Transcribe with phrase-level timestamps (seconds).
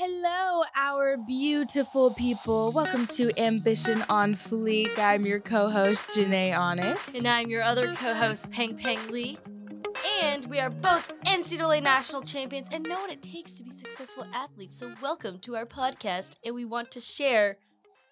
[0.00, 2.70] Hello, our beautiful people.
[2.70, 4.96] Welcome to Ambition on Fleek.
[4.96, 7.16] I'm your co host, JaNay Honest.
[7.16, 9.38] And I'm your other co host, Peng Peng Lee.
[10.22, 14.24] And we are both NCAA national champions and know what it takes to be successful
[14.32, 14.76] athletes.
[14.76, 17.58] So, welcome to our podcast, and we want to share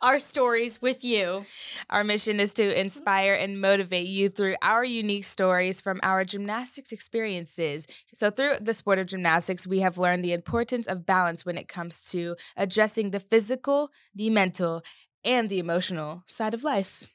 [0.07, 1.45] our stories with you.
[1.91, 6.93] Our mission is to inspire and motivate you through our unique stories from our gymnastics
[6.93, 7.89] experiences.
[8.15, 11.67] So, through the sport of gymnastics, we have learned the importance of balance when it
[11.67, 14.83] comes to addressing the physical, the mental,
[15.25, 17.09] and the emotional side of life.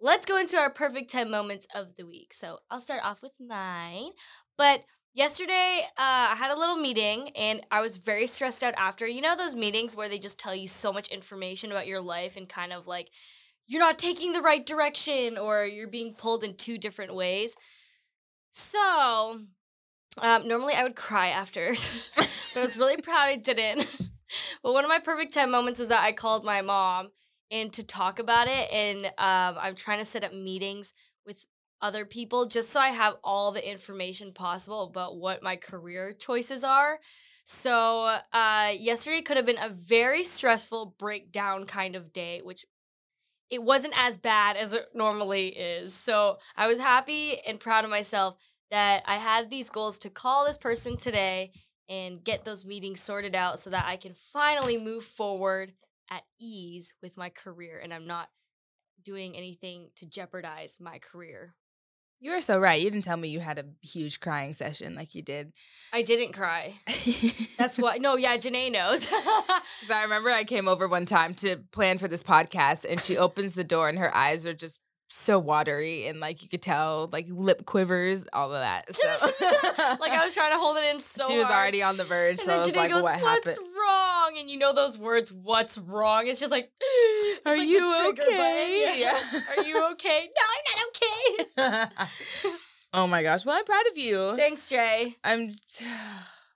[0.00, 2.34] Let's go into our perfect 10 moments of the week.
[2.34, 4.10] So, I'll start off with mine.
[4.58, 4.82] But
[5.14, 9.06] Yesterday, uh, I had a little meeting and I was very stressed out after.
[9.06, 12.34] You know, those meetings where they just tell you so much information about your life
[12.34, 13.10] and kind of like
[13.66, 17.54] you're not taking the right direction or you're being pulled in two different ways.
[18.52, 19.40] So,
[20.18, 21.74] um, normally I would cry after,
[22.16, 23.86] but I was really proud I didn't.
[24.62, 27.10] but one of my perfect 10 moments was that I called my mom
[27.50, 28.70] and to talk about it.
[28.72, 30.94] And um, I'm trying to set up meetings
[31.26, 31.44] with
[31.82, 36.64] other people just so I have all the information possible about what my career choices
[36.64, 37.00] are.
[37.44, 42.64] So, uh, yesterday could have been a very stressful breakdown kind of day, which
[43.50, 45.92] it wasn't as bad as it normally is.
[45.92, 48.36] So, I was happy and proud of myself
[48.70, 51.52] that I had these goals to call this person today
[51.88, 55.72] and get those meetings sorted out so that I can finally move forward
[56.10, 58.28] at ease with my career and I'm not
[59.02, 61.54] doing anything to jeopardize my career.
[62.24, 62.80] You were so right.
[62.80, 65.52] You didn't tell me you had a huge crying session like you did.
[65.92, 66.74] I didn't cry.
[67.58, 67.98] That's why.
[67.98, 69.04] No, yeah, JaNay knows.
[69.80, 73.16] Because I remember I came over one time to plan for this podcast, and she
[73.18, 74.78] opens the door, and her eyes are just
[75.08, 78.94] so watery, and like you could tell, like lip quivers, all of that.
[78.94, 79.08] So
[80.00, 81.26] like I was trying to hold it in so.
[81.26, 81.58] She was hard.
[81.58, 84.38] already on the verge, and so I was JaNay like, goes, "What What's happened?" wrong?
[84.38, 86.70] And you know those words, "What's wrong?" It's just like,
[87.46, 89.00] "Are like you okay?
[89.00, 89.18] Yeah.
[89.56, 90.28] Are you okay?
[90.36, 90.91] No, I'm not okay."
[92.92, 93.44] oh my gosh!
[93.44, 94.36] Well, I'm proud of you.
[94.36, 95.16] Thanks, Jay.
[95.24, 95.54] I'm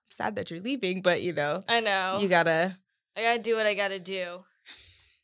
[0.08, 2.76] sad that you're leaving, but you know, I know you gotta.
[3.16, 4.44] I gotta do what I gotta do.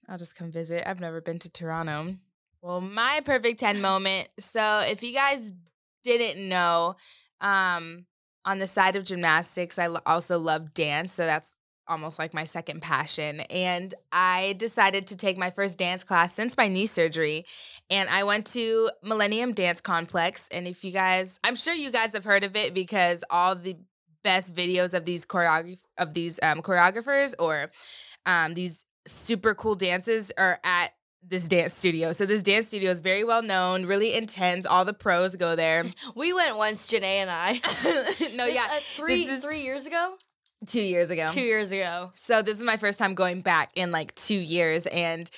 [0.09, 0.89] I'll just come visit.
[0.89, 2.17] I've never been to Toronto.
[2.61, 4.29] Well, my perfect 10 moment.
[4.39, 5.53] So, if you guys
[6.05, 6.97] didn't know,
[7.41, 8.07] um,
[8.45, 11.13] on the side of gymnastics, I also love dance.
[11.13, 11.57] So, that's
[11.93, 13.41] almost like my second passion.
[13.43, 17.45] And I decided to take my first dance class since my knee surgery.
[17.91, 20.49] And I went to Millennium Dance Complex.
[20.51, 23.77] And if you guys, I'm sure you guys have heard of it because all the
[24.25, 27.71] best videos of these choreograph of these um, choreographers or
[28.27, 30.93] um, these super cool dances are at
[31.27, 32.13] this dance studio.
[32.13, 34.67] So this dance studio is very well known, really intense.
[34.67, 35.85] All the pros go there.
[36.15, 37.61] We went once, JaNay and I.
[38.35, 40.17] no, yeah, uh, three three years ago.
[40.67, 41.27] Two years ago.
[41.29, 42.13] Two years ago.
[42.15, 45.31] So this is my first time going back in like two years, and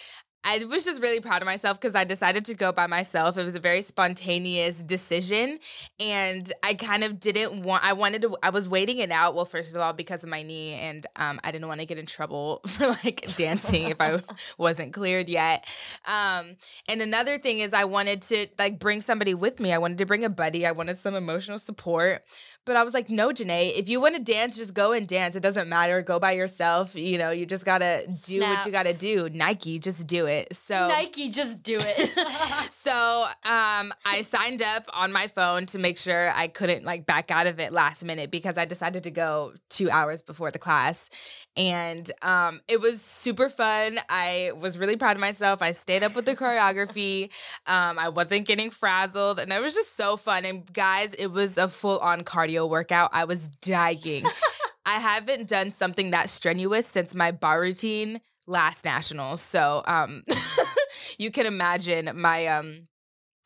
[0.45, 3.39] I was just really proud of myself because I decided to go by myself.
[3.39, 5.59] It was a very spontaneous decision.
[5.99, 9.35] And I kind of didn't want, I wanted to, I was waiting it out.
[9.35, 11.99] Well, first of all, because of my knee, and um, I didn't want to get
[11.99, 14.21] in trouble for like dancing if I
[14.59, 15.67] wasn't cleared yet.
[16.05, 16.57] Um,
[16.89, 19.73] and another thing is, I wanted to like bring somebody with me.
[19.73, 22.23] I wanted to bring a buddy, I wanted some emotional support.
[22.67, 25.37] But I was like, no, JaNay, if you want to dance, just go and dance.
[25.37, 26.01] It doesn't matter.
[26.01, 26.95] Go by yourself.
[26.95, 28.59] You know, you just got to do Snaps.
[28.59, 29.29] what you got to do.
[29.31, 30.55] Nike, just do it.
[30.55, 32.71] So Nike, just do it.
[32.73, 37.31] so um, I signed up on my phone to make sure I couldn't like back
[37.31, 41.11] out of it last minute because I decided to go two hours before the class.
[41.57, 44.01] And um, it was super fun.
[44.09, 45.61] I was really proud of myself.
[45.61, 47.31] I stayed up with the choreography.
[47.67, 49.39] Um, I wasn't getting frazzled.
[49.39, 50.45] And it was just so fun.
[50.45, 53.11] And guys, it was a full on cardio cardio workout.
[53.13, 54.25] I was dying.
[54.87, 59.41] I haven't done something that strenuous since my bar routine last nationals.
[59.41, 60.25] So um
[61.19, 62.89] you can imagine my um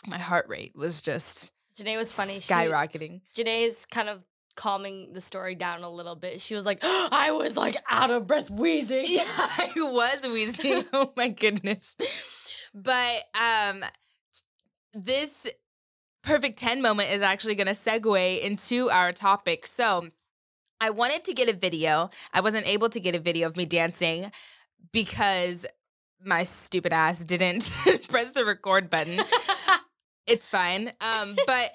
[0.06, 2.38] my heart rate was just JaNay was funny.
[2.40, 3.20] Skyrocketing.
[3.32, 4.22] She, JaNay's kind of
[4.56, 6.40] calming the story down a little bit.
[6.40, 9.04] She was like, I was like out of breath wheezing.
[9.08, 10.84] Yeah, I was wheezing.
[10.92, 11.96] oh my goodness.
[12.74, 13.84] But um
[14.92, 15.46] this
[16.28, 19.66] perfect 10 moment is actually going to segue into our topic.
[19.66, 20.08] So,
[20.78, 22.10] I wanted to get a video.
[22.34, 24.30] I wasn't able to get a video of me dancing
[24.92, 25.66] because
[26.22, 27.72] my stupid ass didn't
[28.08, 29.20] press the record button.
[30.26, 30.92] it's fine.
[31.00, 31.72] Um, but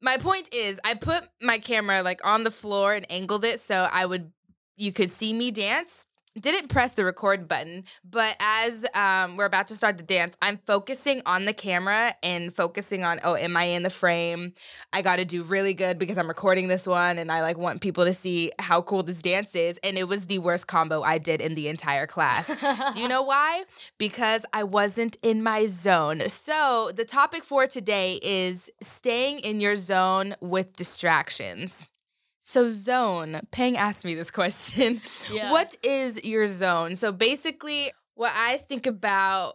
[0.00, 3.88] my point is, I put my camera like on the floor and angled it so
[3.92, 4.30] I would
[4.76, 6.06] you could see me dance
[6.40, 10.58] didn't press the record button, but as um, we're about to start the dance, I'm
[10.66, 14.54] focusing on the camera and focusing on, oh, am I in the frame?
[14.92, 17.80] I got to do really good because I'm recording this one and I like want
[17.80, 19.78] people to see how cool this dance is.
[19.84, 22.48] And it was the worst combo I did in the entire class.
[22.94, 23.64] do you know why?
[23.98, 26.28] Because I wasn't in my zone.
[26.28, 31.90] So the topic for today is staying in your zone with distractions.
[32.44, 35.00] So, zone, Peng asked me this question.
[35.32, 35.52] Yeah.
[35.52, 36.96] What is your zone?
[36.96, 39.54] So, basically, what I think about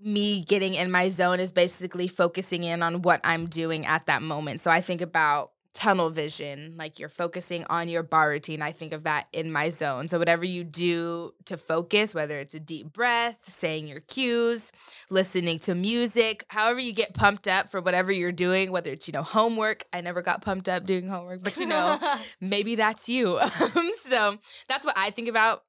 [0.00, 4.22] me getting in my zone is basically focusing in on what I'm doing at that
[4.22, 4.60] moment.
[4.62, 8.62] So, I think about tunnel vision, like you're focusing on your bar routine.
[8.62, 10.08] I think of that in my zone.
[10.08, 14.72] So, whatever you do to focus, whether it's a deep breath, saying your cues,
[15.10, 19.12] listening to music, however you get pumped up for whatever you're doing, whether it's, you
[19.12, 19.84] know, homework.
[19.92, 21.98] I never got pumped up doing homework, but you know,
[22.40, 23.40] maybe that's you.
[23.74, 25.62] Um, so, that's what I think about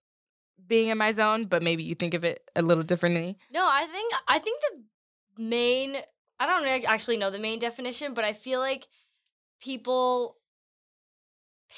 [0.67, 3.37] being in my zone, but maybe you think of it a little differently.
[3.51, 5.97] no, I think I think the main
[6.39, 8.87] I don't actually know the main definition, but I feel like
[9.63, 10.37] people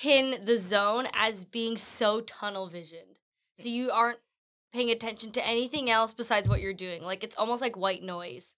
[0.02, 3.20] pin the zone as being so tunnel visioned.
[3.56, 3.74] So mm.
[3.74, 4.20] you aren't
[4.74, 7.04] paying attention to anything else besides what you're doing.
[7.04, 8.56] Like it's almost like white noise.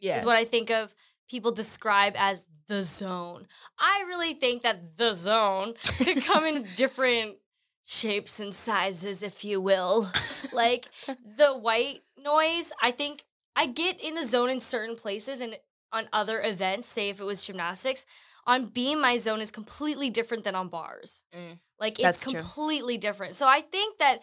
[0.00, 0.16] Yeah.
[0.16, 0.94] is what I think of
[1.28, 3.46] people describe as the zone.
[3.78, 7.36] I really think that the zone could come in different
[7.84, 10.08] shapes and sizes, if you will.
[10.54, 13.24] like the white noise, I think
[13.54, 15.56] I get in the zone in certain places and
[15.92, 18.06] on other events, say if it was gymnastics.
[18.46, 21.24] On beam, my zone is completely different than on bars.
[21.34, 22.40] Mm, Like it's that's true.
[22.40, 23.34] completely different.
[23.36, 24.20] So I think that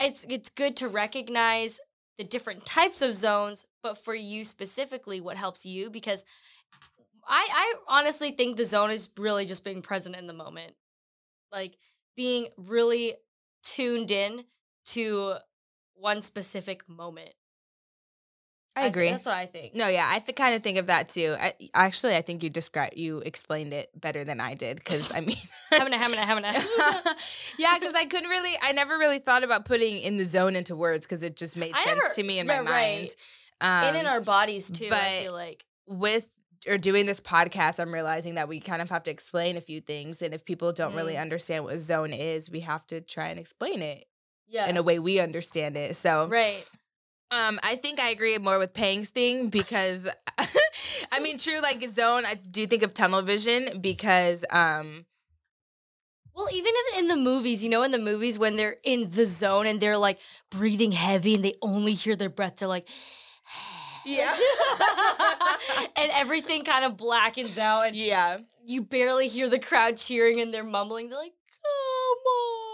[0.00, 1.80] it's it's good to recognize
[2.18, 6.24] the different types of zones, but for you specifically, what helps you because
[7.26, 10.72] I I honestly think the zone is really just being present in the moment.
[11.52, 11.76] Like
[12.16, 13.14] being really
[13.62, 14.44] tuned in
[14.86, 15.34] to
[15.94, 17.34] one specific moment.
[18.82, 19.10] I agree.
[19.10, 19.74] that's what I think.
[19.74, 21.36] No, yeah, I th- kind of think of that too.
[21.38, 25.20] I, actually, I think you described you explained it better than I did because I
[25.20, 25.36] mean,
[25.70, 26.52] Having a, having a, having a.
[27.58, 30.74] yeah, because I couldn't really, I never really thought about putting in the zone into
[30.76, 32.98] words because it just made I sense never- to me in yeah, my right.
[32.98, 33.10] mind.
[33.60, 35.64] Um, and in our bodies too, I but- feel like.
[35.86, 36.28] with
[36.66, 39.80] or doing this podcast, I'm realizing that we kind of have to explain a few
[39.80, 41.20] things, and if people don't really Mm.
[41.22, 44.06] understand what zone is, we have to try and explain it
[44.48, 44.68] Yeah.
[44.68, 45.94] in a way we understand it.
[45.94, 46.68] So, right.
[47.30, 50.08] Um, I think I agree more with Peng's thing because
[51.12, 55.04] I mean, true, like zone, I do think of tunnel vision because um
[56.34, 59.26] Well, even if in the movies, you know, in the movies when they're in the
[59.26, 60.20] zone and they're like
[60.50, 62.88] breathing heavy and they only hear their breath, they're like,
[64.06, 64.34] Yeah.
[65.96, 68.38] and everything kind of blackens out, and yeah.
[68.64, 71.10] you barely hear the crowd cheering and they're mumbling.
[71.10, 71.32] They're like,
[71.62, 72.67] "Come on!"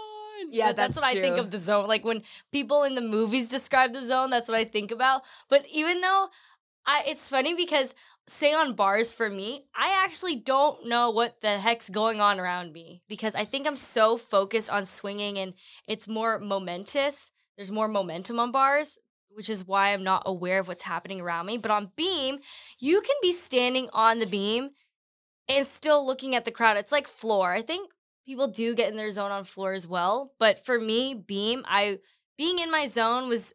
[0.51, 1.87] Yeah, that's, that's what I think of the zone.
[1.87, 5.23] Like when people in the movies describe the zone, that's what I think about.
[5.49, 6.29] But even though
[6.85, 7.95] I, it's funny because
[8.27, 12.73] say on bars for me, I actually don't know what the heck's going on around
[12.73, 15.53] me because I think I'm so focused on swinging and
[15.87, 17.31] it's more momentous.
[17.55, 18.97] There's more momentum on bars,
[19.29, 21.57] which is why I'm not aware of what's happening around me.
[21.57, 22.39] But on beam,
[22.79, 24.71] you can be standing on the beam
[25.47, 26.77] and still looking at the crowd.
[26.77, 27.51] It's like floor.
[27.51, 27.91] I think
[28.25, 31.99] people do get in their zone on floor as well, but for me, beam, I
[32.37, 33.53] being in my zone was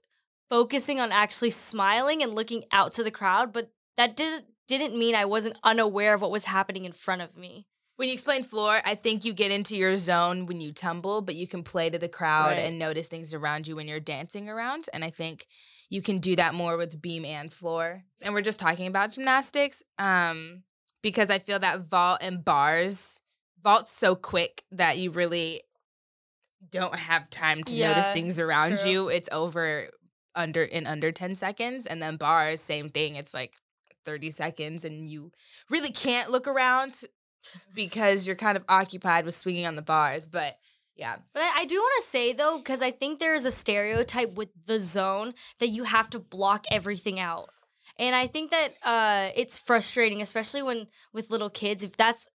[0.48, 5.14] focusing on actually smiling and looking out to the crowd, but that did didn't mean
[5.16, 7.66] I wasn't unaware of what was happening in front of me.
[7.96, 11.34] When you explain floor, I think you get into your zone when you tumble, but
[11.34, 12.60] you can play to the crowd Right.
[12.60, 14.88] and notice things around you when you're dancing around.
[14.94, 15.46] And I think
[15.90, 18.04] you can do that more with beam and floor.
[18.24, 20.62] And we're just talking about gymnastics um,
[21.02, 23.20] because I feel that vault and bars,
[23.62, 25.62] vault's so quick that you really
[26.70, 28.90] don't have time to notice things around true.
[28.90, 29.08] you.
[29.08, 29.88] It's over
[30.34, 31.86] under in under 10 seconds.
[31.86, 33.16] And then bars, same thing.
[33.16, 33.54] It's like
[34.04, 35.32] 30 seconds and you
[35.68, 37.02] really can't look around
[37.74, 40.26] because you're kind of occupied with swinging on the bars.
[40.26, 40.56] But
[40.96, 43.50] yeah, But I, I do want to say though, because I think there is a
[43.50, 47.48] stereotype with the zone that you have to block everything out.
[47.98, 52.28] And I think that uh, it's frustrating, especially when with little kids, if that's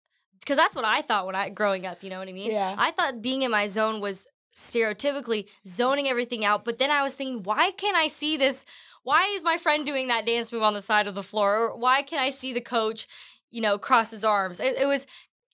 [0.43, 2.03] because that's what I thought when I growing up.
[2.03, 2.51] You know what I mean?
[2.51, 2.75] Yeah.
[2.77, 6.65] I thought being in my zone was stereotypically zoning everything out.
[6.65, 8.65] But then I was thinking, why can't I see this?
[9.03, 11.69] Why is my friend doing that dance move on the side of the floor?
[11.69, 13.07] Or why can I see the coach,
[13.51, 14.61] you know, cross his arms?
[14.61, 15.07] It, it was,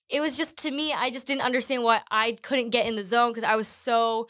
[0.09, 0.93] it was just to me.
[0.93, 4.29] I just didn't understand why I couldn't get in the zone because I was so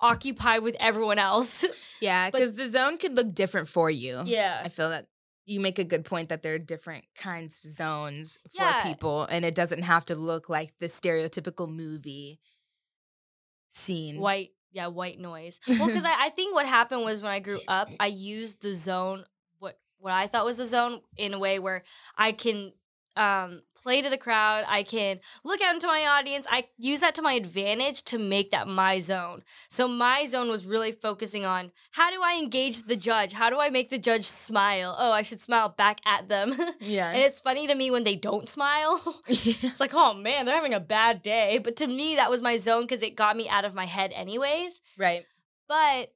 [0.00, 1.64] occupied with everyone else.
[2.00, 4.22] yeah, because the zone could look different for you.
[4.26, 4.62] yeah.
[4.64, 5.06] I feel that
[5.48, 8.82] you make a good point that there are different kinds of zones for Yeah.
[8.82, 12.38] people, and it doesn't have to look like the stereotypical movie
[13.70, 14.20] scene.
[14.20, 15.58] White yeah, white noise.
[15.66, 18.74] Well, because I, I think what happened was when I grew up, I used the
[18.74, 19.24] zone
[19.58, 21.82] what what I thought was a zone in a way where
[22.16, 22.72] I can
[23.18, 24.64] um, play to the crowd.
[24.68, 26.46] I can look out into my audience.
[26.50, 29.42] I use that to my advantage to make that my zone.
[29.68, 33.32] So my zone was really focusing on how do I engage the judge?
[33.32, 34.94] How do I make the judge smile?
[34.98, 36.54] Oh, I should smile back at them.
[36.80, 37.10] Yeah.
[37.10, 39.00] and it's funny to me when they don't smile.
[39.28, 41.58] it's like, oh man, they're having a bad day.
[41.62, 44.12] But to me, that was my zone because it got me out of my head,
[44.14, 44.80] anyways.
[44.96, 45.24] right.
[45.68, 46.12] But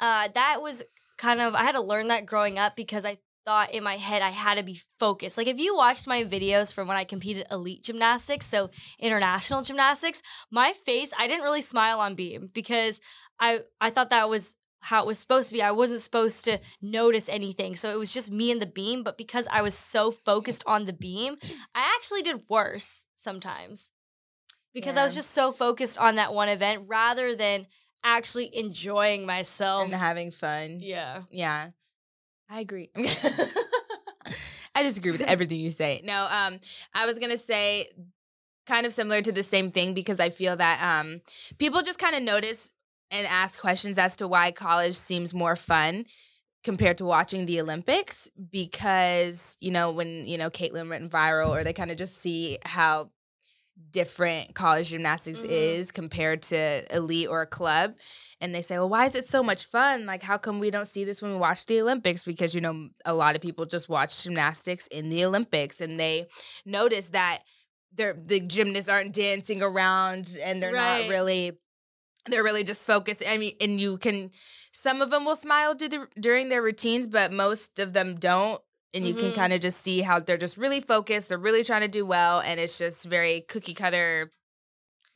[0.00, 0.82] uh, that was
[1.16, 4.20] kind of I had to learn that growing up because I thought in my head
[4.20, 5.38] I had to be focused.
[5.38, 10.20] Like if you watched my videos from when I competed elite gymnastics, so international gymnastics,
[10.50, 13.00] my face I didn't really smile on beam because
[13.40, 15.62] I I thought that was how it was supposed to be.
[15.62, 17.74] I wasn't supposed to notice anything.
[17.74, 20.84] So it was just me and the beam, but because I was so focused on
[20.84, 21.36] the beam,
[21.74, 23.92] I actually did worse sometimes.
[24.74, 27.66] Because I was just so focused on that one event rather than
[28.04, 29.84] actually enjoying myself.
[29.84, 30.80] And having fun.
[30.80, 31.22] yeah.
[31.30, 31.70] Yeah.
[32.48, 32.90] I agree.
[34.74, 36.00] I disagree with everything you say.
[36.04, 36.60] No, um,
[36.94, 37.88] I was gonna say
[38.66, 41.20] kind of similar to the same thing because I feel that um
[41.58, 42.70] people just kind of notice
[43.10, 46.04] and ask questions as to why college seems more fun
[46.64, 51.64] compared to watching the Olympics because, you know, when, you know, Katelyn went viral or
[51.64, 53.10] they kind of just see how
[53.90, 55.48] different college gymnastics Mhm.
[55.50, 57.94] is compared to elite or a club.
[58.40, 60.04] And they say well why is it so much fun?
[60.06, 62.24] Like how come we don't see this when we watch the olympics?
[62.24, 66.26] Because you know a lot of people just watch gymnastics in the olympics and they
[66.66, 67.42] notice that
[67.92, 71.02] they're the gymnasts aren't dancing around and they're Right.
[71.02, 71.52] not really
[72.26, 73.22] they're really just focused.
[73.26, 74.30] I mean and you can
[74.72, 78.60] some of them will smile do the, during their routines but most of them don't
[78.94, 79.34] and you can Mhm.
[79.34, 82.40] kind of just see how they're just really focused they're really trying to do well
[82.40, 84.30] and it's just very cookie cutter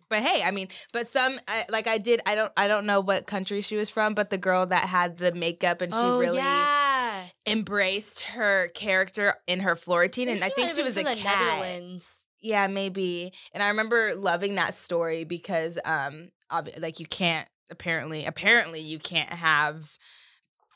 [0.09, 3.01] but hey i mean but some I, like i did i don't i don't know
[3.01, 6.19] what country she was from but the girl that had the makeup and she oh,
[6.19, 7.25] really yeah.
[7.47, 12.01] embraced her character in her floor routine and i think she was a cat
[12.43, 13.33] yeah, maybe.
[13.53, 16.31] And I remember loving that story because um
[16.79, 19.97] like you can't apparently apparently you can't have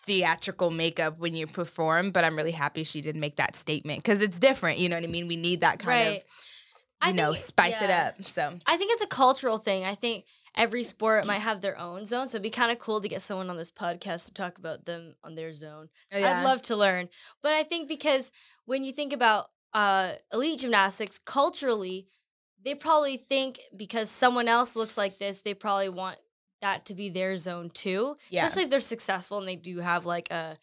[0.06, 4.20] theatrical makeup when you perform, but I'm really happy she did make that statement cuz
[4.20, 5.26] it's different, you know what I mean?
[5.28, 6.16] We need that kind Right.
[6.22, 6.24] of
[7.00, 8.24] I you know, think- spice it up.
[8.24, 9.84] So, I think it's a cultural thing.
[9.84, 10.24] I think
[10.56, 13.20] every sport might have their own zone, so it'd be kind of cool to get
[13.20, 15.90] someone on this podcast to talk about them on their zone.
[16.10, 17.10] I'd love to learn.
[17.42, 18.32] But I think because
[18.64, 22.06] when you think about uh, elite gymnastics culturally,
[22.64, 26.16] they probably think because someone else looks like this, they probably want
[26.60, 28.16] that to be their zone too.
[28.30, 28.44] Yeah.
[28.44, 30.58] Especially if they're successful and they do have like a,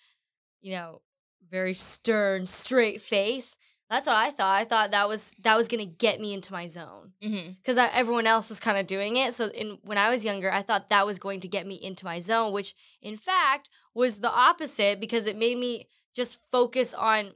[0.62, 1.02] you know,
[1.50, 3.58] very stern, straight face.
[3.90, 4.56] That's what I thought.
[4.56, 7.52] I thought that was that was gonna get me into my zone mm-hmm.
[7.52, 9.34] because everyone else was kind of doing it.
[9.34, 12.06] So in when I was younger, I thought that was going to get me into
[12.06, 17.34] my zone, which in fact was the opposite because it made me just focus on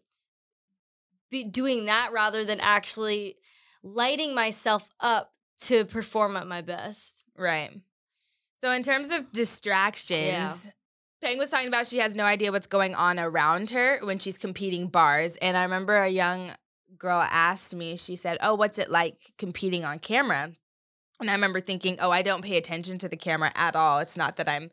[1.29, 3.35] be doing that rather than actually
[3.83, 7.25] lighting myself up to perform at my best.
[7.37, 7.81] Right.
[8.59, 10.71] So in terms of distractions,
[11.21, 14.37] Peng was talking about she has no idea what's going on around her when she's
[14.37, 15.37] competing bars.
[15.37, 16.51] And I remember a young
[16.97, 20.51] girl asked me, she said, Oh, what's it like competing on camera?
[21.19, 23.99] And I remember thinking, Oh, I don't pay attention to the camera at all.
[23.99, 24.71] It's not that I'm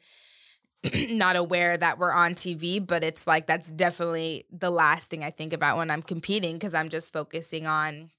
[1.10, 5.30] not aware that we're on TV, but it's like that's definitely the last thing I
[5.30, 8.10] think about when I'm competing because I'm just focusing on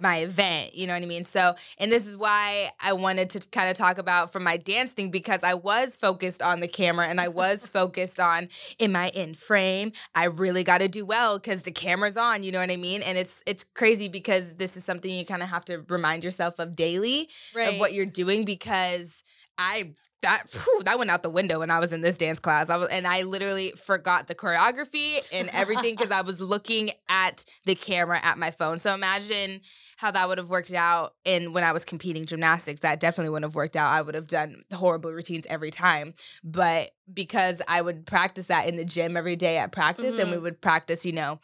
[0.00, 1.24] my event, you know what I mean?
[1.24, 4.92] So, and this is why I wanted to kind of talk about from my dance
[4.92, 8.48] thing because I was focused on the camera and I was focused on
[8.80, 9.92] am I in frame?
[10.14, 13.02] I really got to do well cuz the camera's on, you know what I mean?
[13.02, 16.58] And it's it's crazy because this is something you kind of have to remind yourself
[16.58, 17.28] of daily
[17.74, 19.24] of what you're doing because
[19.58, 22.70] I that phew, that went out the window when I was in this dance class.
[22.70, 27.44] I was, and I literally forgot the choreography and everything because I was looking at
[27.66, 28.78] the camera at my phone.
[28.78, 29.60] So imagine
[29.96, 32.80] how that would have worked out in when I was competing gymnastics.
[32.80, 33.90] That definitely wouldn't have worked out.
[33.92, 36.14] I would have done horrible routines every time.
[36.42, 40.36] But because I would practice that in the gym every day at practice, and we
[40.36, 40.42] Mhm.
[40.42, 41.40] would practice, you know.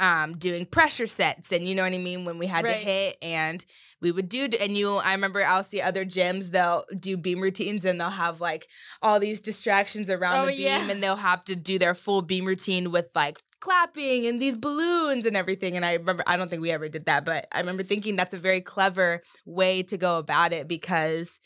[0.00, 3.18] Um, doing pressure sets and you know what I mean when we had to hit
[3.20, 3.62] and
[4.00, 7.84] we would do and you I remember I'll see other gyms they'll do beam routines
[7.84, 8.66] and they'll have like
[9.02, 10.90] all these distractions around Oh, the beam yeah.
[10.90, 15.26] and they'll have to do their full beam routine with like clapping and these balloons
[15.26, 17.82] and everything and I remember I don't think we ever did that but I remember
[17.82, 21.40] thinking that's a very clever way to go about it because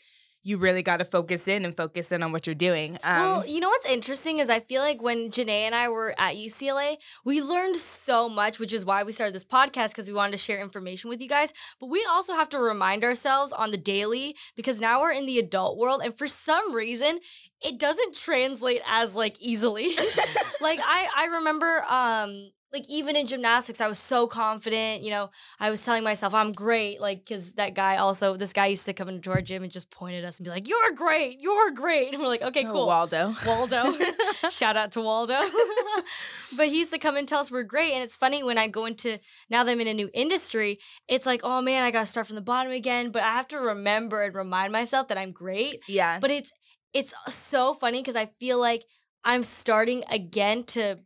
[0.45, 2.99] you really got to focus in and focus in on what you're doing.
[3.03, 6.13] Um, well, you know what's interesting is I feel like when JaNay and I were
[6.19, 10.13] at UCLA, we learned so much, which is why we started this podcast because we
[10.13, 11.51] wanted to share information with you guys.
[11.79, 15.39] But we also have to remind ourselves on the daily because now we're in the
[15.39, 17.19] adult world, and for some reason,
[17.59, 19.95] it doesn't translate as like easily.
[20.61, 25.29] like I I remember um like even in gymnastics i was so confident you know
[25.59, 28.93] i was telling myself i'm great like because that guy also this guy used to
[28.93, 31.71] come into our gym and just point at us and be like you're great you're
[31.71, 32.13] great.
[32.13, 32.87] And we're like okay oh, cool.
[32.87, 33.33] Waldo.
[33.45, 33.93] waldo.
[34.49, 35.41] Shout out to waldo.
[36.57, 38.67] But he used to come and tell us we're great and it's funny when i
[38.67, 42.05] go into now that i'm in a new industry it's like oh man i gotta
[42.05, 45.31] start from the bottom again but i have to remember and remind myself that i'm
[45.31, 45.83] great.
[45.87, 46.19] Yeah.
[46.19, 46.51] but it's
[46.93, 48.85] it's so funny because i feel like
[49.23, 50.99] i'm starting again to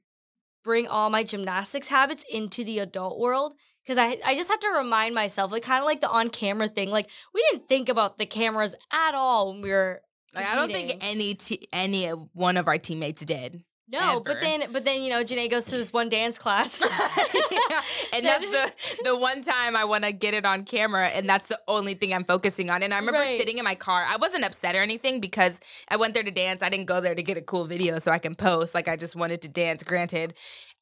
[0.70, 4.70] bring all my gymnastics habits into the adult world because I, I just have to
[4.78, 8.20] remind myself like kind of like the on camera thing like we didn't think about
[8.20, 10.02] the cameras at all when we were
[10.36, 13.64] Like, I don't think any t- any one of our teammates did.
[13.91, 16.79] No but then but then you know JaNay goes to this one dance class
[18.13, 21.48] and that's the the one time I want to get it on camera, and that's
[21.48, 22.84] the only thing I'm focusing on.
[22.84, 23.38] And I remember Right.
[23.38, 24.05] sitting in my car.
[24.08, 26.62] I wasn't upset or anything because I went there to dance.
[26.62, 28.75] I didn't go there to get a cool video so I can post.
[28.75, 29.84] Like I just wanted to dance.
[29.84, 30.34] Granted,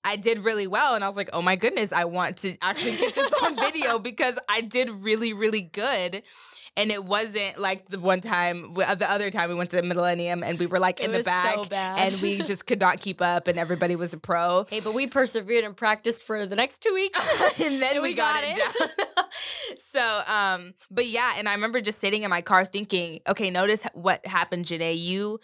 [0.03, 2.97] I did really well, and I was like, oh my goodness, I want to actually
[2.97, 6.23] get this on video because I did really really good.
[6.77, 10.60] And it wasn't like the one time, the other time we went to Millennium and
[10.60, 12.00] we were like It in the so back bad.
[12.13, 14.65] and we just could not keep up and everybody was a pro.
[14.69, 17.19] hey but we persevered and practiced for the next two weeks
[17.62, 18.98] and then And we, we got, got it, it.
[19.17, 19.25] down.
[19.77, 23.84] so, um, but yeah, and I remember just sitting in my car thinking, okay, notice
[23.93, 24.98] what happened, JaNay.
[24.98, 25.39] You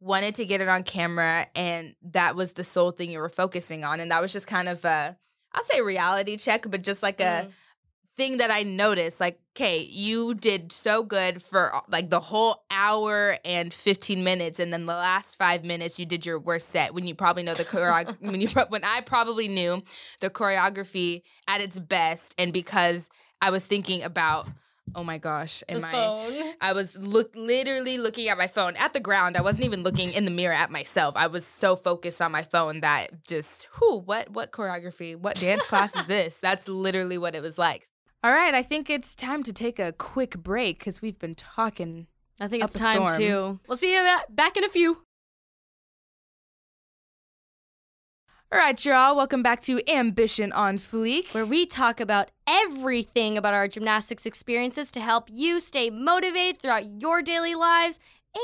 [0.00, 3.84] wanted to get it on camera, and that was the sole thing you were focusing
[3.84, 5.16] on, and that was just kind of a,
[5.52, 7.52] I'll say reality check, but just like a Mhm.
[8.16, 9.20] Thing that I noticed.
[9.20, 14.72] Like, okay, you did so good for like the whole hour and 15 minutes, and
[14.72, 17.64] then the last five minutes you did your worst set when you probably know the
[17.64, 19.82] choreo- when you pro- when I probably knew
[20.20, 24.48] the choreography at its best, and because I was thinking about,
[24.94, 25.90] oh my gosh, am I?
[26.60, 29.36] I was look literally looking at my phone at the ground.
[29.36, 31.16] I wasn't even looking in the mirror at myself.
[31.16, 35.64] I was so focused on my phone that just, who, what, what choreography, what dance
[35.64, 36.40] class is this?
[36.40, 37.86] That's literally what it was like.
[38.24, 42.06] All right, I think it's time to take a quick break because we've been talking.
[42.38, 43.18] I think Up it's a time storm.
[43.18, 44.98] to we'll see you back in a few
[48.52, 51.32] All right, y'all, welcome back to Ambition on Fleek.
[51.34, 57.00] where we talk about everything about our gymnastics experiences to help you stay motivated throughout
[57.00, 57.98] your daily lives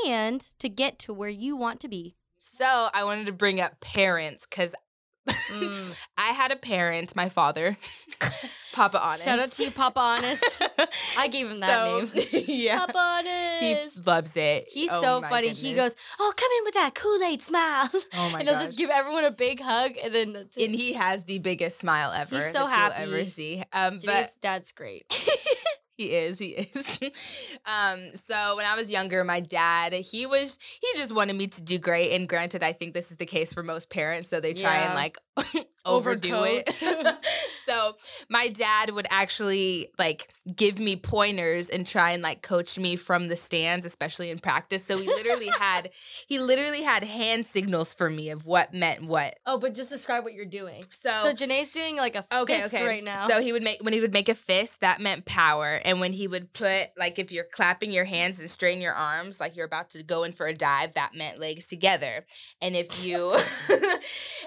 [0.07, 2.15] and to get to where you want to be.
[2.39, 4.73] So I wanted to bring up parents because
[5.29, 6.07] Mm.
[6.17, 7.77] I had a parent, my father,
[8.73, 9.23] Papa Honest.
[9.25, 10.43] Shout out to you, Papa Honest.
[11.17, 12.25] I gave him that name.
[12.47, 12.79] yeah.
[12.85, 13.95] Papa Honest.
[13.97, 14.67] He loves it.
[14.71, 15.49] He's Oh so funny.
[15.49, 18.65] He goes, "Oh, come in with that Kool Aid smile," Oh my and he'll gosh.
[18.67, 22.35] just give everyone a big hug, and then and he has the biggest smile ever
[22.35, 23.29] He's so that you'll ever happy.
[23.29, 23.63] see.
[23.73, 25.03] Um, but dad's great.
[25.99, 26.97] He is, he is.
[27.65, 31.61] um, so when I was younger, my dad, he was, he just wanted me to
[31.61, 32.13] do great.
[32.13, 34.93] And granted, I think this is the case for most parents, so they try and
[34.95, 35.17] like
[35.85, 36.69] overdo it.
[37.69, 37.97] So
[38.29, 43.27] my dad would actually like give me pointers and try and like coach me from
[43.27, 44.83] the stands, especially in practice.
[44.83, 45.91] So he literally had,
[46.27, 49.35] he literally had hand signals for me of what meant what.
[49.45, 50.81] oh, but just describe what you're doing.
[50.91, 52.87] So, So JaNay's doing like a Okay, fist okay.
[52.87, 53.27] right now.
[53.27, 55.79] So he would make when he would make a fist, that meant power.
[55.85, 59.39] And when he would put like if you're clapping your hands and straighten your arms,
[59.39, 62.25] like you're about to go in for a dive, that meant legs together.
[62.63, 63.35] And if you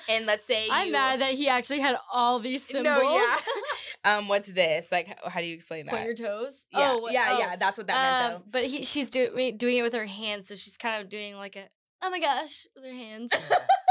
[0.09, 2.85] and let's say I'm you, mad that he actually had all these symbols.
[2.85, 3.37] No, yeah.
[4.19, 4.93] um, what's this?
[4.93, 5.95] Like, how do you explain that?
[5.95, 6.67] Point your toes.
[6.73, 7.39] yeah, oh, yeah, oh.
[7.39, 7.57] yeah.
[7.57, 10.55] That's what that meant, Um, but he, she's do, doing it with her hands, so
[10.55, 11.65] she's kind of doing like a
[12.03, 13.33] oh my gosh with her hands.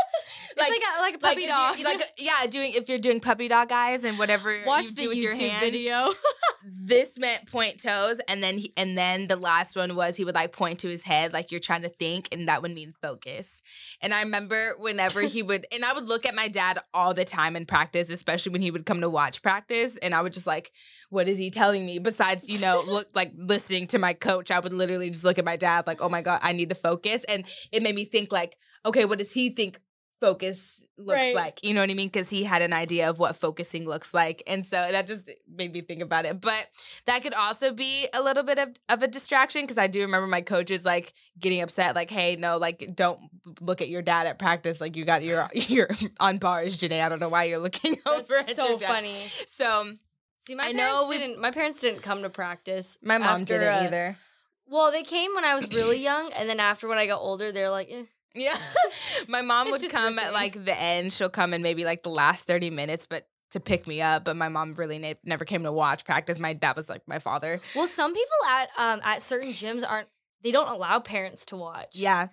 [0.58, 1.78] it's like a, like a puppy if dog.
[1.78, 4.96] you- like, yeah, doing if you're doing puppy dog eyes and whatever Watch you the
[5.04, 5.62] do with YouTube your hands.
[5.62, 6.14] video.
[6.64, 10.36] this meant point toes and then he, and then the last one was he would
[10.36, 13.62] like point to his head like you're trying to think and that would mean focus
[14.02, 17.26] and i remember whenever he would and i would look at my dad all the
[17.26, 20.46] time in practice especially when he would come to watch practice and i would just
[20.48, 20.72] like
[21.10, 24.60] what is he telling me besides you know look like listening to my coach i
[24.60, 27.24] would literally just look at my dad like oh my god i need to focus
[27.26, 29.80] and it made me think like okay what does he think
[30.22, 31.36] focus looks Right.
[31.36, 34.14] like you know what i mean because he had an idea of what focusing looks
[34.14, 36.68] like and so that just made me think about it but
[37.08, 40.28] that could also be a little bit of, of a distraction because i do remember
[40.28, 43.20] my coaches like getting upset like hey no like don't
[43.62, 47.02] look at your dad at practice like you got your you're on bars JaNay.
[47.02, 48.88] i don't know why you're looking over That's at so your dad.
[48.88, 49.16] funny.
[49.48, 49.94] so
[50.38, 51.40] See, my I parents know we- didn't.
[51.40, 52.98] My parents didn't come to practice.
[53.04, 54.18] my mom didn't uh, either
[54.66, 57.52] Well, they came when I was really young, and then after when I got older,
[57.52, 58.06] they're like, eh.
[58.34, 58.58] Yeah.
[59.28, 61.14] my mom It's would come at like the end.
[61.14, 64.24] She'll come in maybe like the last 30 minutes, but to pick me up.
[64.24, 66.40] But my mom really ne- never came to watch practice.
[66.40, 67.60] My dad was like my father.
[67.76, 70.08] Well, some people at um at certain gyms aren't.
[70.44, 71.90] They don't allow parents to watch.
[71.94, 72.28] Yeah.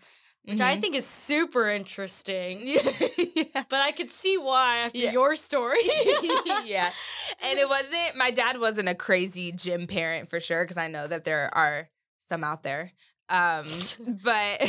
[0.45, 2.79] which I think is super interesting.
[3.55, 3.63] Yeah.
[3.69, 5.13] But I could see why after Yeah.
[5.13, 5.79] your story.
[6.65, 6.91] yeah.
[7.45, 11.07] And it wasn't, my dad wasn't a crazy gym parent for sure, because I know
[11.07, 12.93] that there are some out there.
[13.29, 13.65] Um,
[14.25, 14.61] but,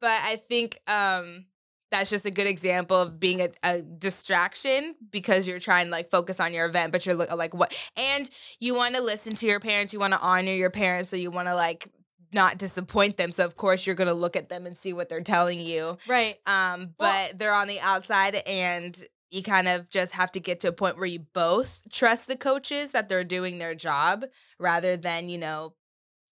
[0.00, 1.46] but I think um,
[1.90, 6.10] that's just a good example of being a, a distraction because you're trying to like
[6.10, 7.74] focus on your event, but you're look, like, what?
[7.96, 8.28] And
[8.60, 11.30] you want to listen to your parents, you want to honor your parents, so you
[11.30, 11.88] want to like,
[12.30, 13.32] not disappoint them.
[13.32, 15.96] So of course you're gonna look at them and see what they're telling you.
[16.06, 16.36] right.
[16.46, 20.60] Um, but Well- they're on the outside and you kind of just have to get
[20.60, 24.26] to a point where you both trust the coaches that they're doing their job
[24.58, 25.74] rather than, you know,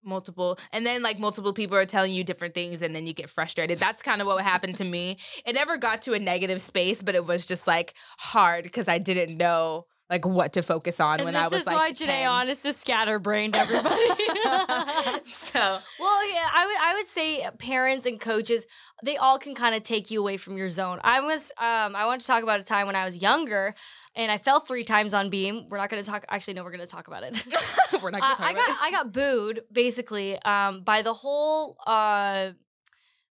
[0.07, 3.29] multiple and then like multiple people are telling you different things and then you get
[3.29, 3.79] frustrated.
[3.79, 5.19] That's kind of what happened to me.
[5.45, 8.99] It never got to a negative space, but it was just like hard because I
[8.99, 12.07] didn't know like what to focus on And when I was is like why JaNay
[12.07, 12.29] 10.
[12.29, 13.97] Honest is scatterbrained, everybody.
[15.25, 18.67] so Well, yeah, I would I would say parents and coaches
[19.05, 21.01] they all can kind of take you away from your zone.
[21.05, 23.75] I was um I want to talk about a time when I was younger
[24.15, 25.67] and I fell three times on beam.
[25.69, 26.25] We're not going to talk.
[26.31, 27.45] Actually, no, we're going to talk about it.
[28.03, 31.13] we're not Uh, gonna talk I about got I got booed basically um by the
[31.13, 32.51] whole uh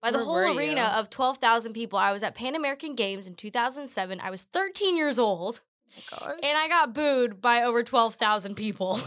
[0.02, 1.00] by the Where whole arena you?
[1.00, 2.00] of 12,000 people.
[2.00, 4.20] I was at Pan American Games in 2007.
[4.20, 5.62] I was 13 years old
[6.44, 9.00] and I got booed by over 12,000 people.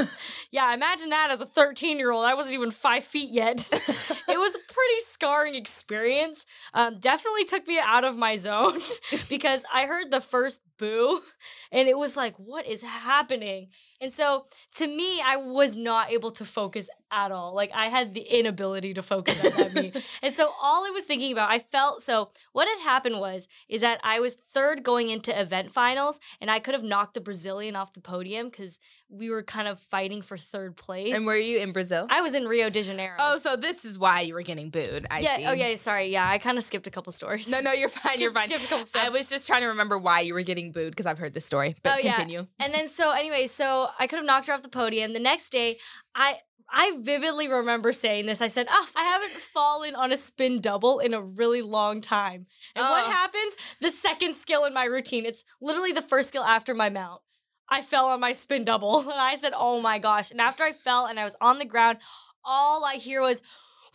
[0.50, 2.24] yeah, imagine that as a 13 year old.
[2.24, 3.56] I wasn't even five feet yet.
[3.72, 6.44] it was a pretty scarring experience.
[6.74, 8.78] Um, definitely took me out of my zone
[9.28, 11.20] because I heard the first boo
[11.72, 13.68] and it was like, what is happening?
[14.00, 17.54] And so to me, I was not able to focus at all.
[17.54, 19.92] Like I had the inability to focus at that meet.
[20.22, 23.80] And so all I was thinking about, I felt so what had happened was is
[23.82, 27.76] that I was third going into event finals and I could have knocked the Brazilian
[27.76, 31.14] off the podium because we were kind of fighting for third place.
[31.14, 32.06] And were you in Brazil?
[32.10, 33.16] I was in Rio de Janeiro.
[33.18, 35.06] Oh, so this is why you were getting booed.
[35.10, 35.30] I yeah.
[35.32, 35.46] Oh, see.
[35.46, 35.74] Oh yeah.
[35.76, 36.08] Sorry.
[36.08, 37.48] Yeah, I kind of skipped a couple stories.
[37.50, 38.12] No, no, you're fine.
[38.20, 38.46] You're fine.
[38.46, 41.06] Skipped a couple I was just trying to remember why you were getting booed because
[41.06, 41.74] I've heard this story.
[41.82, 42.14] But Oh, yeah.
[42.14, 42.46] continue.
[42.58, 45.12] And then so anyway, so I could have knocked her off the podium.
[45.12, 45.78] The next day,
[46.14, 46.38] I
[46.74, 48.40] I vividly remember saying this.
[48.40, 52.46] I said, "Oh, I haven't fallen on a spin double in a really long time."
[52.74, 53.10] And what Oh.
[53.10, 53.56] happens?
[53.80, 55.26] The second skill in my routine.
[55.26, 57.20] It's literally the first skill after my mount.
[57.68, 60.72] I fell on my spin double, and I said, "Oh my gosh!" And after I
[60.72, 61.98] fell and I was on the ground,
[62.42, 63.42] all I hear was,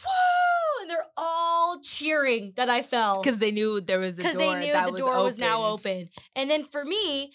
[0.03, 4.31] "Woo!" And they're all cheering that I fell Because they knew there was a door
[4.31, 6.09] because they knew the was door was now open.
[6.35, 7.33] And then for me,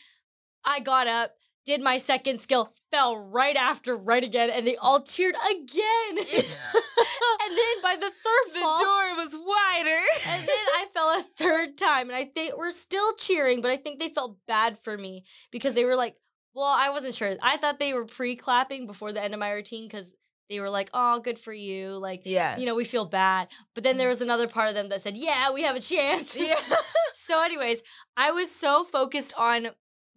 [0.65, 1.33] I got up,
[1.67, 6.19] did my second skill, fell right after, right again, and they all cheered again.
[6.19, 10.03] and then by the third The fall, door was wider.
[10.27, 13.77] and then I fell a third time, and I think we're still cheering, but I
[13.77, 16.17] think they felt bad for me because they were like,
[16.55, 17.37] well, I wasn't sure.
[17.43, 20.15] I thought they were pre-clapping before the end of my routine because
[20.53, 22.23] they were like, oh, good for you, like.
[22.25, 22.57] yeah.
[22.59, 23.49] You know, we feel bad.
[23.75, 24.11] But then there mm-hmm.
[24.11, 26.37] was another part of them that said, Yeah, we have a chance.
[26.37, 26.57] yeah.
[27.15, 27.83] So, anyways,
[28.17, 29.69] I was so focused on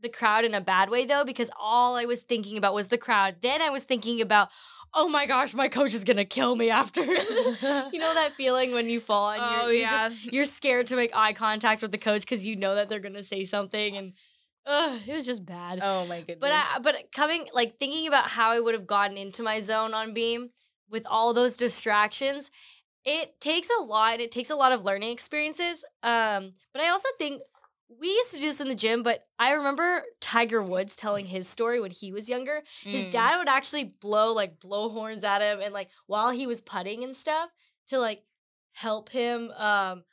[0.02, 2.98] the crowd in a bad way though, because all I was thinking about was the
[2.98, 3.38] crowd.
[3.41, 4.50] Then I was thinking about,
[4.93, 7.02] oh my gosh, my coach is gonna kill me after.
[7.04, 10.10] you know that feeling when you fall and Oh, you're, you're yeah.
[10.10, 13.00] just- you're scared to make eye contact with the coach because you know that they're
[13.00, 14.13] gonna say something and
[14.65, 15.80] ugh, it was just bad.
[15.82, 16.38] Oh my goodness.
[16.39, 19.93] But I, but coming like thinking about how I would have gotten into my zone
[19.93, 20.49] on beam
[20.89, 22.51] with all those distractions,
[23.04, 24.19] it takes a lot.
[24.19, 25.86] It takes a lot of learning experiences.
[26.04, 27.41] Um, but I also think
[27.99, 29.04] we used to do this in the gym.
[29.04, 32.63] But I remember Tiger Woods telling his story when he was younger.
[32.84, 33.12] His Mm.
[33.12, 37.04] dad would actually blow like blow horns at him, and like while he was putting
[37.04, 37.49] and stuff
[37.88, 38.23] to like
[38.73, 40.04] help him um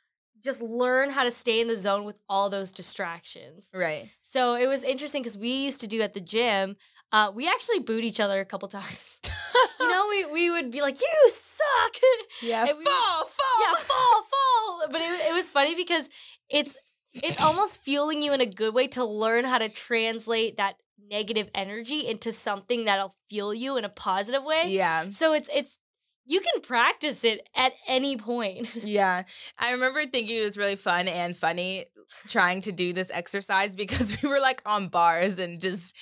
[0.43, 3.71] just learn how to stay in the zone with all those distractions.
[3.73, 4.09] Right.
[4.21, 6.75] So it was interesting because we used to do at the gym.
[7.11, 9.19] Uh, we actually booed each other a couple times.
[9.79, 11.93] you know, we, we would be like, "You suck."
[12.41, 12.65] Yeah.
[12.65, 13.61] We would- fall, fall.
[13.61, 14.87] yeah, fall, fall.
[14.91, 16.09] But it, it was funny because
[16.49, 16.75] it's
[17.13, 20.75] it's almost fueling you in a good way to learn how to translate that
[21.09, 24.63] negative energy into something that'll fuel you in a positive way.
[24.67, 25.09] Yeah.
[25.11, 25.77] So it's it's
[26.25, 28.75] you can practice it at any point.
[28.83, 29.23] Yeah.
[29.57, 31.85] I remember thinking it was really fun and funny
[32.27, 35.97] trying to do this exercise because we were like on bars and just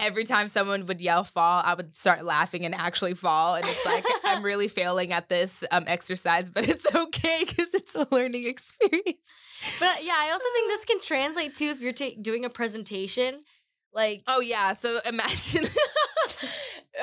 [0.00, 3.54] every time someone would yell fall, I would start laughing and actually fall.
[3.54, 7.94] And it's like, I'm really failing at this um, exercise, but it's okay because it's
[7.94, 9.18] a learning experience.
[9.78, 13.42] But yeah, I also think this can translate too if you're ta- doing a presentation.
[13.92, 14.72] Like Oh, yeah.
[14.72, 15.66] So imagine.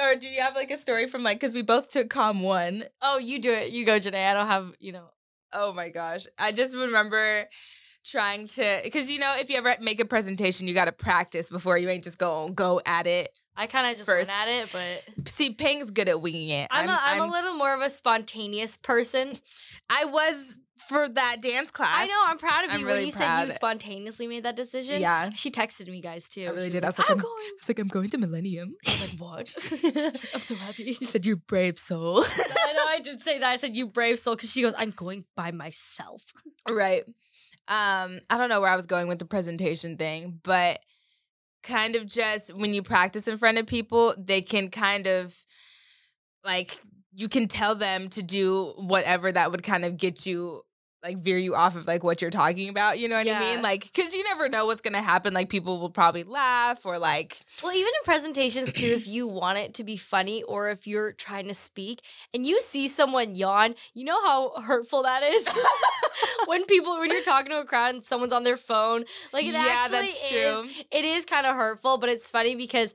[0.01, 2.85] Or do you have like a story from like because we both took com one?
[3.01, 3.71] Oh, you do it.
[3.71, 4.31] You go, JaNay.
[4.31, 5.09] I don't have, you know.
[5.53, 6.25] Oh my gosh.
[6.39, 7.45] I just remember
[8.03, 11.51] trying to because you know if you ever make a presentation you got to practice
[11.51, 14.47] before you ain't just go go at it I kind of just First- went at
[14.47, 17.81] it, but see Peng's good at winging it I'm, a, I'm, a little more of
[17.81, 19.39] a spontaneous person.
[19.89, 20.57] i was
[20.89, 22.23] for that dance class I know.
[22.27, 24.99] I'm proud of I'm you really when you said you spontaneously made that decision.
[24.99, 26.45] yeah She texted me guys too.
[26.47, 26.83] I really did.
[26.83, 27.49] I was like, I'm I'm- going.
[27.59, 29.53] it's like i'm going to millennium I'm like, what?
[30.33, 30.83] I'm so happy.
[30.99, 33.49] you said you're brave soul I know I did say that.
[33.49, 36.23] I said, you brave soul, because she goes, I'm going by myself.
[36.69, 37.03] right
[37.67, 40.79] um i don't know where i was going with the presentation thing but
[41.63, 45.35] kind of just when you practice in front of people they can kind of
[46.43, 46.79] like
[47.13, 50.61] you can tell them to do whatever that would kind of get you
[51.03, 53.61] like veer you off of like what you're talking about you know what i mean
[53.61, 57.39] like because you never know what's gonna happen like people will probably laugh or like
[57.63, 61.11] Well, even in presentations too, if you want it to be funny or if you're
[61.11, 62.01] trying to speak
[62.33, 65.47] and you see someone yawn, you know how hurtful that is.
[66.47, 69.53] when people when you're talking to a crowd and someone's on their phone, like it
[69.53, 70.29] yeah actually that's is.
[70.29, 72.93] true It is kind of hurtful, but it's funny because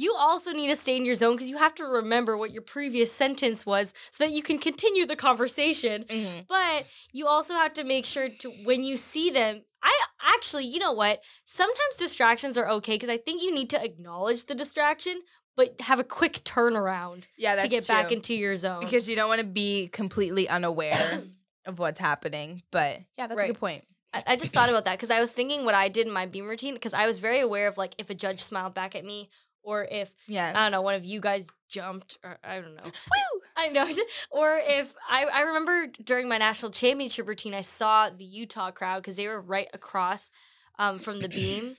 [0.00, 2.62] you also need to stay in your zone because you have to remember what your
[2.62, 6.04] previous sentence was so that you can continue the conversation.
[6.04, 6.46] Mhm.
[6.48, 9.62] But you also have to make sure to when you see them.
[9.82, 9.94] I
[10.34, 11.22] actually, you know what?
[11.44, 15.22] Sometimes distractions are okay because I think you need to acknowledge the distraction,
[15.56, 18.80] but have a quick turnaround yeah to get back into your zone.
[18.80, 21.22] because you don't want to be completely unaware
[21.66, 24.96] of what's happening but yeah that's a good point I, I just thought about that
[24.96, 27.40] because I was thinking what I did in my beam routine because I was very
[27.40, 29.28] aware of like if a judge smiled back at me
[29.62, 32.82] or if yeah I don't know one of you guys jumped or I don't know.
[32.84, 33.40] Woo!
[33.56, 33.86] I know.
[34.30, 38.98] Or if I, I remember during my national championship routine, I saw the Utah crowd
[38.98, 40.30] because they were right across
[40.78, 41.76] um, from the beam,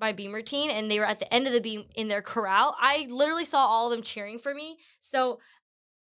[0.00, 2.76] my beam routine, and they were at the end of the beam in their corral.
[2.80, 4.78] I literally saw all of them cheering for me.
[5.00, 5.38] So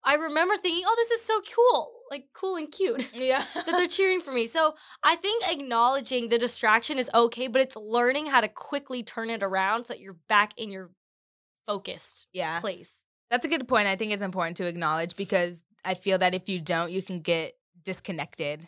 [0.03, 3.11] I remember thinking, oh, this is so cool, like cool and cute.
[3.13, 4.47] yeah that they're cheering for me.
[4.47, 9.29] So I think acknowledging the distraction is okay, but it's learning how to quickly turn
[9.29, 10.91] it around so that you're back in your
[11.65, 13.03] focused yeah place.
[13.29, 13.87] That's a good point.
[13.87, 17.19] I think it's important to acknowledge because I feel that if you don't, you can
[17.19, 18.67] get disconnected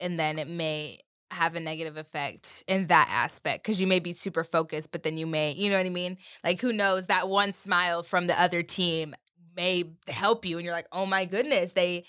[0.00, 0.98] and then it may
[1.30, 5.16] have a negative effect in that aspect because you may be super focused, but then
[5.16, 6.18] you may, you know what I mean?
[6.42, 7.06] Like, who knows?
[7.06, 9.14] That one smile from the other team
[9.56, 12.04] may help you, and you're like, oh my goodness, they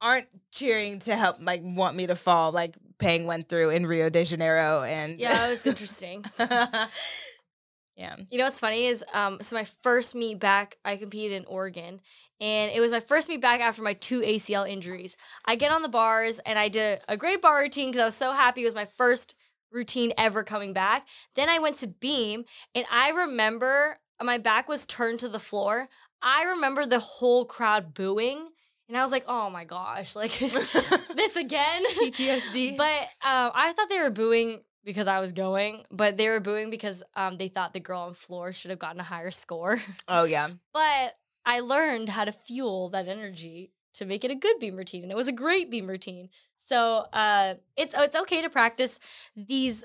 [0.00, 4.08] aren't cheering to help, like, want me to fall, like Peng went through in Rio
[4.08, 4.82] de Janeiro.
[4.82, 6.24] And Yeah, it was interesting.
[6.38, 8.16] yeah.
[8.30, 12.00] You know what's funny is um so my first meet back I competed in Oregon
[12.40, 15.16] and it was my first meet back after my two ACL injuries.
[15.44, 18.16] I get on the bars and I did a great bar routine cuz I was
[18.16, 19.34] so happy it was my first
[19.70, 21.06] routine ever coming back.
[21.34, 25.88] Then I went to beam and I remember my back was turned to the floor.
[26.22, 28.48] I remember the whole crowd booing
[28.88, 32.76] and I was like, "Oh my gosh, like this again?" PTSD.
[32.76, 36.70] But um, I thought they were booing because I was going, but they were booing
[36.70, 39.78] because um, they thought the girl on floor should have gotten a higher score.
[40.08, 40.48] oh, yeah.
[40.72, 45.02] but I learned how to fuel that energy to make it a good beam routine,
[45.02, 46.28] and it was a great beam routine.
[46.56, 48.98] So uh, it's it's okay to practice
[49.36, 49.84] these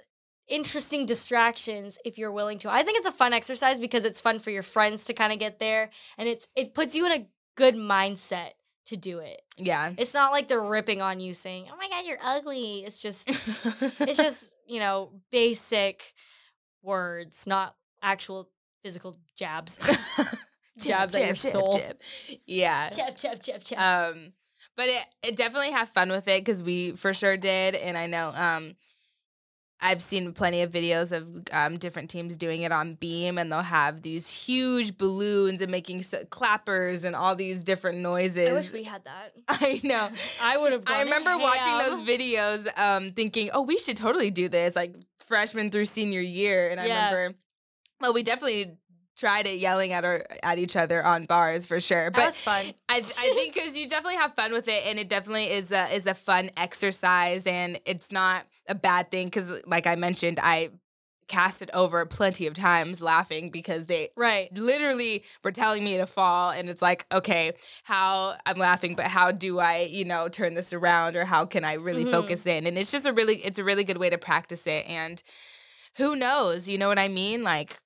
[0.51, 2.71] interesting distractions if you're willing to.
[2.71, 5.39] I think it's a fun exercise because it's fun for your friends to kind of
[5.39, 8.51] get there, and it's it puts you in a good mindset
[8.85, 9.41] to do it.
[9.57, 9.93] Yeah.
[9.97, 13.29] It's not like they're ripping on you saying, "Oh my god, you're ugly." It's just
[13.29, 16.13] it's just, you know, basic
[16.83, 18.49] words, not actual
[18.83, 19.79] physical jabs.
[20.79, 21.79] Jabs at your soul.
[22.47, 22.89] Yeah.
[22.89, 24.13] Jab, jab, jab, jab.
[24.13, 24.33] Um,
[24.77, 28.07] but it, it definitely have fun with it because we for sure did, and I
[28.07, 28.75] know um,
[29.81, 33.61] I've seen plenty of videos of um different teams doing it on Beam, and they'll
[33.61, 38.47] have these huge balloons and making s clappers and all these different noises.
[38.47, 39.33] I wish we had that.
[39.47, 40.09] I know.
[40.41, 40.83] I would have.
[40.87, 45.71] I remember watching those videos, um, thinking, "Oh, we should totally do this." Like freshman
[45.71, 46.95] through senior year, and I Yeah.
[47.05, 47.37] remember,
[48.01, 48.77] well, we definitely
[49.17, 52.05] tried it, yelling at our at each other on bars for sure.
[52.05, 52.73] That But was fun.
[52.89, 55.93] I, I think because you definitely have fun with it, and it definitely is a
[55.93, 59.27] is a fun exercise, and it's not a bad thing.
[59.27, 60.69] Because, like I mentioned, I
[61.27, 64.55] cast it over plenty of times, laughing because they Right.
[64.57, 69.31] literally were telling me to fall, and it's like, okay, how I'm laughing, but how
[69.31, 72.11] do I, you know, turn this around, or how can I really Mhm.
[72.11, 72.67] focus in?
[72.67, 75.23] And it's just a really, it's a really good way to practice it, and
[75.97, 77.79] who knows, you know what I mean, like.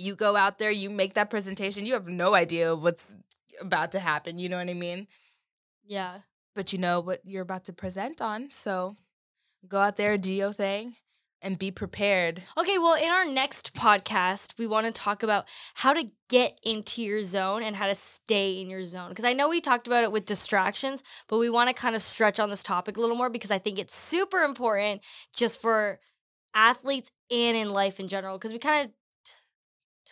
[0.00, 3.16] You go out there, you make that presentation, you have no idea what's
[3.60, 4.38] about to happen.
[4.38, 5.08] You know what I mean?
[5.84, 6.20] Yeah.
[6.54, 8.50] But you know what you're about to present on.
[8.52, 8.94] So
[9.66, 10.96] go out there, do your thing,
[11.40, 12.42] and be prepared.
[12.56, 17.02] Okay, well, in our next podcast, we want to talk about how to get into
[17.02, 19.08] your zone and how to stay in your zone.
[19.10, 22.02] Because I know we talked about it with distractions, but we want to kind of
[22.02, 25.00] stretch on this topic a little more because I think it's super important
[25.34, 26.00] just for
[26.54, 28.36] athletes and in life in general.
[28.36, 28.92] Because we kind of
[29.24, 29.32] t-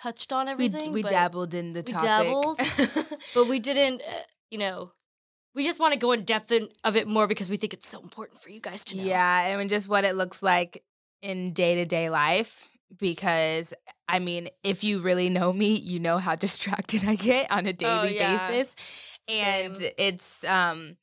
[0.00, 0.80] touched on We, everything.
[0.88, 2.02] d- we dabbled in the we topic.
[2.06, 2.61] dabbled,
[3.35, 4.92] but we didn't, uh, you know,
[5.56, 7.88] we just want to go in depth in, of it more because we think it's
[7.88, 9.02] so important for you guys to know.
[9.02, 10.84] Yeah, mean, just what it looks like
[11.22, 12.68] in day to day life.
[13.00, 13.74] Because,
[14.06, 17.72] I mean, if you really know me, you know how distracted I get on a
[17.72, 18.48] daily Oh, yeah.
[18.48, 18.76] basis.
[19.28, 19.90] And Same.
[19.98, 20.96] it's, um,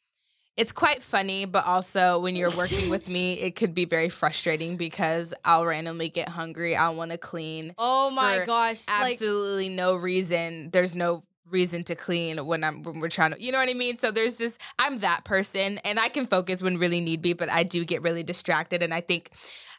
[0.56, 4.78] it's quite funny, but also when you're working with me, it could be very frustrating
[4.78, 6.76] because I'll randomly get hungry.
[6.76, 7.74] I want to clean.
[7.78, 8.88] Oh my gosh.
[8.88, 10.70] Like, Absolutely no reason.
[10.72, 13.74] There's no reason to clean when I'm when we're trying to you know what I
[13.74, 13.98] mean?
[13.98, 17.50] So there's just I'm that person and I can focus when really need be, but
[17.50, 19.32] I do get really distracted and I think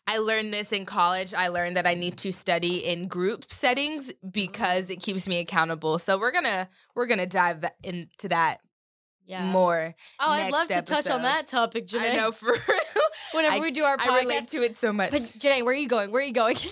[0.07, 1.33] I learned this in college.
[1.33, 5.99] I learned that I need to study in group settings because it keeps me accountable.
[5.99, 8.61] So we're going to we're going to dive into that
[9.27, 9.51] yeah.
[9.51, 9.95] more.
[10.21, 12.13] Oh, I'd love to touch on that topic, JaNay.
[12.13, 12.81] I know for real.
[13.33, 15.11] Whenever I- we do our podcast, I relate to it so much.
[15.11, 16.11] But JaNay, where are you going?
[16.11, 16.57] Where are you going?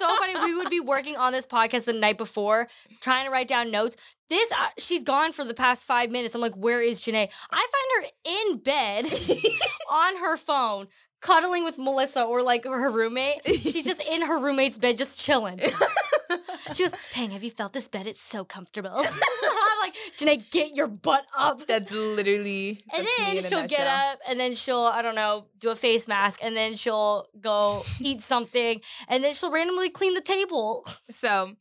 [0.00, 0.52] and it was so funny.
[0.52, 2.68] We would be working on this podcast the night before,
[3.00, 3.96] trying to write down notes.
[4.30, 6.34] This, uh, she's gone for the past five minutes.
[6.34, 7.28] I'm like, where is JaNay?
[7.50, 9.06] I find her in bed
[9.90, 10.88] on her phone,
[11.20, 13.42] cuddling with Melissa or like her roommate.
[13.46, 15.60] She's just in her roommate's bed, just chilling.
[16.72, 18.06] She goes, Peng, have you felt this bed?
[18.06, 18.90] It's so comfortable.
[18.96, 21.66] I'm like, JaNay, get your butt up.
[21.66, 25.46] That's literally And that's me then she'll get up and then she'll, I don't know,
[25.58, 30.14] do a face mask and then she'll go eat something and then she'll randomly clean
[30.14, 30.86] the table.
[31.04, 31.56] So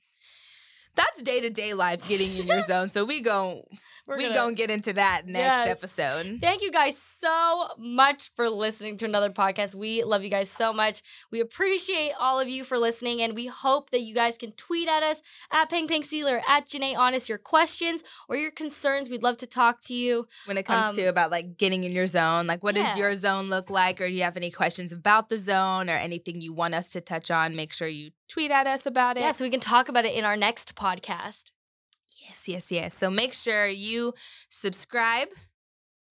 [0.95, 2.89] that's day to day life getting in your zone.
[2.89, 3.61] So we gon'
[4.05, 5.67] We're we gonna- gonna get into that next Yes.
[5.69, 6.39] episode.
[6.41, 9.73] Thank you guys so much for listening to another podcast.
[9.75, 11.01] We love you guys so much.
[11.31, 14.89] We appreciate all of you for listening, and we hope that you guys can tweet
[14.89, 19.09] at us at Peng Peng Sealer, at JaNay Honest, your questions or your concerns.
[19.09, 20.27] We'd love to talk to you.
[20.45, 22.83] When it comes Um, to about like getting in your zone, like what Yeah.
[22.89, 25.95] does your zone look like, or do you have any questions about the zone or
[25.95, 27.55] anything you want us to touch on?
[27.55, 29.21] Make sure you tweet at us about it.
[29.21, 31.51] Yeah, so we can talk about it in our next podcast.
[32.27, 32.95] Yes, yes, yes.
[32.95, 34.13] So make sure you
[34.49, 35.29] subscribe,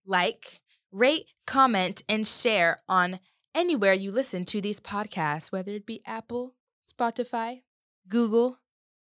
[0.07, 0.61] like,
[0.93, 3.21] rate, comment, and share on
[3.55, 7.63] anywhere you listen to these podcasts, whether it be Apple, Spotify,
[8.09, 8.59] Google.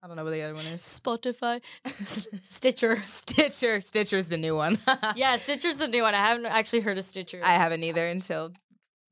[0.03, 0.81] I don't know what the other one is.
[0.81, 1.61] Spotify,
[2.43, 2.95] Stitcher.
[2.97, 3.81] Stitcher.
[3.81, 4.79] Stitcher's the new one.
[5.15, 6.15] Yeah, Stitcher's the new one.
[6.15, 7.39] I haven't actually heard of Stitcher.
[7.43, 8.51] I haven't either until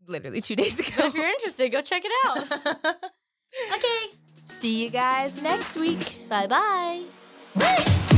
[0.08, 1.06] literally two days but ago.
[1.08, 2.96] if you're interested, go check it out.
[3.76, 4.18] okay.
[4.42, 6.28] See you guys next week.
[6.28, 7.19] Bye bye.
[7.56, 8.09] Woo!